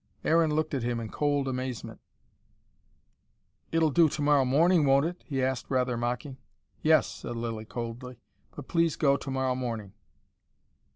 Aaron 0.23 0.55
looked 0.55 0.73
at 0.73 0.81
him 0.81 0.99
in 0.99 1.09
cold 1.09 1.47
amazement. 1.47 1.99
"It'll 3.71 3.91
do 3.91 4.09
tomorrow 4.09 4.45
morning, 4.45 4.83
won't 4.83 5.05
it?" 5.05 5.21
he 5.27 5.43
asked 5.43 5.69
rather 5.69 5.95
mocking. 5.95 6.37
"Yes," 6.81 7.05
said 7.07 7.35
Lilly 7.35 7.65
coldly. 7.65 8.17
"But 8.55 8.67
please 8.67 8.95
go 8.95 9.15
tomorrow 9.15 9.53
morning." 9.53 9.93